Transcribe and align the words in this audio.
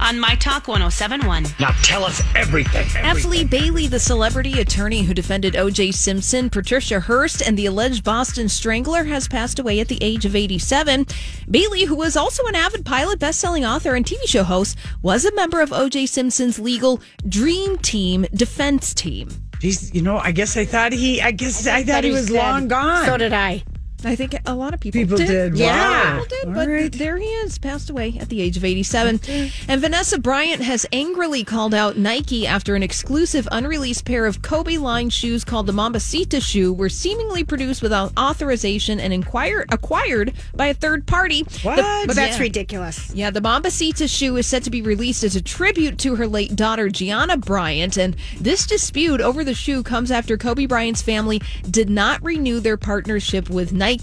on 0.00 0.18
My 0.18 0.34
Talk 0.36 0.68
1071. 0.68 1.46
Now 1.58 1.70
tell 1.82 2.04
us 2.04 2.22
everything. 2.34 2.86
F. 2.96 3.24
Lee 3.24 3.44
Bailey, 3.44 3.86
the 3.86 3.98
celebrity 3.98 4.60
attorney 4.60 5.02
who 5.02 5.14
defended 5.14 5.56
O.J. 5.56 5.92
Simpson, 5.92 6.50
Patricia 6.50 7.00
Hearst, 7.00 7.42
and 7.46 7.56
the 7.58 7.66
alleged 7.66 8.04
Boston 8.04 8.48
Strangler, 8.48 9.04
has 9.04 9.28
passed 9.28 9.58
away 9.58 9.80
at 9.80 9.88
the 9.88 9.98
age 10.02 10.24
of 10.24 10.36
87. 10.36 11.06
Bailey, 11.50 11.84
who 11.84 11.94
was 11.94 12.16
also 12.16 12.44
an 12.46 12.54
avid 12.54 12.84
pilot, 12.84 13.18
best-selling 13.18 13.64
author, 13.64 13.94
and 13.94 14.04
TV 14.04 14.26
show 14.26 14.44
host, 14.44 14.76
was 15.02 15.24
a 15.24 15.34
member 15.34 15.60
of 15.60 15.72
O.J. 15.72 16.06
Simpson's 16.06 16.58
legal 16.58 17.00
Dream 17.28 17.78
Team 17.78 18.26
defense 18.34 18.94
team. 18.94 19.28
Jeez, 19.58 19.94
you 19.94 20.02
know, 20.02 20.18
I 20.18 20.32
guess 20.32 20.56
I 20.56 20.64
thought 20.64 20.92
he. 20.92 21.22
I 21.22 21.30
guess 21.30 21.66
I, 21.66 21.84
thought 21.84 22.04
he 22.04 22.10
was 22.10 22.26
dead. 22.26 22.36
long 22.36 22.68
gone. 22.68 23.06
So 23.06 23.16
did 23.16 23.32
I. 23.32 23.62
I 24.04 24.16
think 24.16 24.34
a 24.46 24.54
lot 24.54 24.74
of 24.74 24.80
people, 24.80 25.00
People 25.00 25.16
did. 25.18 25.56
Yeah. 25.56 26.14
Wow. 26.16 26.22
People 26.22 26.36
did, 26.36 26.48
All 26.48 26.54
but 26.54 26.68
right. 26.68 26.92
there 26.92 27.16
he 27.18 27.26
is, 27.26 27.58
passed 27.58 27.90
away 27.90 28.16
at 28.20 28.28
the 28.28 28.40
age 28.40 28.56
of 28.56 28.64
87. 28.64 29.20
And 29.68 29.80
Vanessa 29.80 30.18
Bryant 30.18 30.62
has 30.62 30.86
angrily 30.92 31.44
called 31.44 31.74
out 31.74 31.96
Nike 31.96 32.46
after 32.46 32.74
an 32.74 32.82
exclusive 32.82 33.48
unreleased 33.50 34.04
pair 34.04 34.26
of 34.26 34.42
Kobe 34.42 34.76
line 34.76 35.10
shoes 35.10 35.44
called 35.44 35.66
the 35.66 35.72
Mambacita 35.72 36.40
shoe 36.42 36.72
were 36.72 36.88
seemingly 36.88 37.44
produced 37.44 37.82
without 37.82 38.12
authorization 38.18 39.00
and 39.00 39.12
inquired, 39.12 39.72
acquired 39.72 40.32
by 40.54 40.66
a 40.66 40.74
third 40.74 41.06
party. 41.06 41.42
What? 41.62 41.76
The- 41.76 42.04
But 42.06 42.16
that's 42.16 42.36
yeah. 42.36 42.42
ridiculous. 42.42 43.14
Yeah, 43.14 43.30
the 43.30 43.40
Mambacita 43.40 44.08
shoe 44.08 44.36
is 44.36 44.46
set 44.46 44.62
to 44.64 44.70
be 44.70 44.82
released 44.82 45.24
as 45.24 45.36
a 45.36 45.42
tribute 45.42 45.98
to 46.00 46.16
her 46.16 46.26
late 46.26 46.54
daughter, 46.56 46.88
Gianna 46.88 47.36
Bryant. 47.36 47.96
And 47.96 48.16
this 48.40 48.66
dispute 48.66 49.20
over 49.20 49.44
the 49.44 49.54
shoe 49.54 49.82
comes 49.82 50.10
after 50.10 50.36
Kobe 50.36 50.66
Bryant's 50.66 51.02
family 51.02 51.40
did 51.70 51.88
not 51.88 52.22
renew 52.22 52.60
their 52.60 52.76
partnership 52.76 53.48
with 53.48 53.72
Nike. 53.72 53.93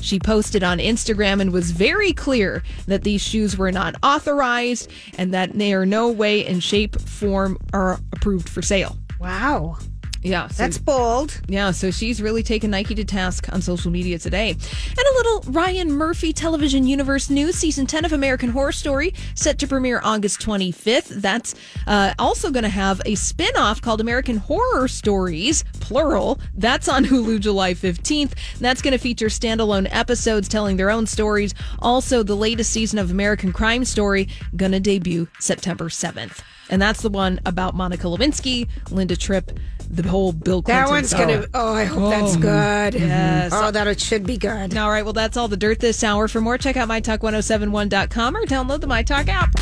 She 0.00 0.18
posted 0.18 0.62
on 0.62 0.78
Instagram 0.78 1.40
and 1.40 1.52
was 1.52 1.70
very 1.70 2.12
clear 2.12 2.62
that 2.86 3.04
these 3.04 3.20
shoes 3.20 3.56
were 3.56 3.72
not 3.72 3.94
authorized 4.02 4.90
and 5.18 5.32
that 5.34 5.52
they 5.52 5.72
are 5.72 5.86
no 5.86 6.10
way 6.10 6.46
in 6.46 6.60
shape, 6.60 7.00
form, 7.00 7.58
are 7.72 7.98
approved 8.12 8.48
for 8.48 8.62
sale. 8.62 8.96
Wow. 9.20 9.78
Yeah, 10.26 10.48
so 10.48 10.62
That's 10.64 10.78
bold. 10.78 11.40
yeah, 11.46 11.70
so 11.70 11.92
she's 11.92 12.20
really 12.20 12.42
taken 12.42 12.72
Nike 12.72 12.96
to 12.96 13.04
task 13.04 13.48
on 13.52 13.62
social 13.62 13.92
media 13.92 14.18
today. 14.18 14.50
And 14.50 14.98
a 14.98 15.14
little 15.14 15.52
Ryan 15.52 15.92
Murphy 15.92 16.32
television 16.32 16.84
universe 16.84 17.30
news. 17.30 17.54
Season 17.54 17.86
10 17.86 18.04
of 18.04 18.12
American 18.12 18.50
Horror 18.50 18.72
Story 18.72 19.14
set 19.36 19.58
to 19.60 19.68
premiere 19.68 20.00
August 20.02 20.40
25th. 20.40 21.08
That's 21.20 21.54
uh, 21.86 22.12
also 22.18 22.50
going 22.50 22.64
to 22.64 22.68
have 22.68 23.00
a 23.06 23.14
spin 23.14 23.56
off 23.56 23.80
called 23.80 24.00
American 24.00 24.38
Horror 24.38 24.88
Stories, 24.88 25.62
plural. 25.74 26.40
That's 26.54 26.88
on 26.88 27.04
Hulu 27.04 27.38
July 27.38 27.74
15th. 27.74 28.32
That's 28.58 28.82
going 28.82 28.92
to 28.92 28.98
feature 28.98 29.26
standalone 29.28 29.86
episodes 29.92 30.48
telling 30.48 30.76
their 30.76 30.90
own 30.90 31.06
stories. 31.06 31.54
Also, 31.78 32.24
the 32.24 32.34
latest 32.34 32.72
season 32.72 32.98
of 32.98 33.12
American 33.12 33.52
Crime 33.52 33.84
Story 33.84 34.28
going 34.56 34.72
to 34.72 34.80
debut 34.80 35.28
September 35.38 35.88
7th. 35.88 36.42
And 36.68 36.82
that's 36.82 37.00
the 37.02 37.10
one 37.10 37.40
about 37.46 37.76
Monica 37.76 38.08
Lewinsky, 38.08 38.68
Linda 38.90 39.16
Tripp, 39.16 39.52
the 39.90 40.08
whole 40.08 40.32
Bill 40.32 40.62
Clinton. 40.62 40.84
That 40.84 40.90
one's 40.90 41.12
going 41.12 41.28
to, 41.28 41.48
oh, 41.54 41.74
I 41.74 41.84
hope 41.84 42.10
that's 42.10 42.36
oh. 42.36 42.40
good. 42.40 42.94
Mm-hmm. 42.94 43.06
Yes. 43.06 43.52
Oh, 43.54 43.70
that 43.70 43.86
it 43.86 44.00
should 44.00 44.26
be 44.26 44.36
good. 44.36 44.76
All 44.76 44.90
right, 44.90 45.04
well, 45.04 45.12
that's 45.12 45.36
all 45.36 45.48
the 45.48 45.56
dirt 45.56 45.80
this 45.80 46.04
hour. 46.04 46.28
For 46.28 46.40
more, 46.40 46.58
check 46.58 46.76
out 46.76 46.88
mytalk1071.com 46.88 48.36
or 48.36 48.44
download 48.44 48.80
the 48.80 48.86
MyTalk 48.86 49.28
app. 49.28 49.56